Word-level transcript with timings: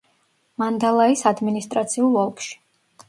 მანდალაის 0.61 1.23
ადმინისტრაციულ 1.33 2.19
ოლქში. 2.27 2.63